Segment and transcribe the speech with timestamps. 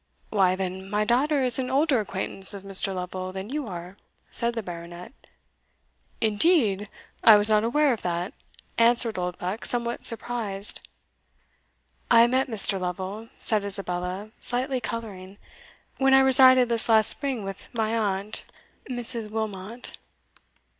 [0.31, 2.91] "Why, then, my daughter is an older acquaintance, of Mr.
[2.95, 3.97] Lovel than you are,"
[4.31, 5.13] said the Baronet.
[6.19, 6.89] "Indeed!
[7.23, 8.33] I was not aware of that,"
[8.79, 10.81] answered Oldbuck somewhat surprised.
[12.09, 12.79] "I met Mr.
[12.79, 15.37] Lovel," said Isabella, slightly colouring,
[15.99, 18.43] "when I resided this last spring with my aunt,
[18.89, 19.29] Mrs.
[19.29, 19.99] Wilmot."